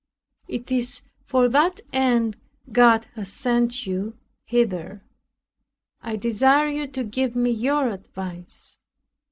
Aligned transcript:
It 0.47 0.71
is 0.71 1.03
for 1.27 1.47
that 1.49 1.79
end 1.93 2.35
God 2.71 3.05
has 3.13 3.31
sent 3.31 3.85
you 3.85 4.17
hither; 4.45 5.03
I 6.01 6.15
desire 6.15 6.69
you 6.69 6.87
to 6.87 7.03
give 7.03 7.35
me 7.35 7.51
your 7.51 7.87
advice." 7.87 8.77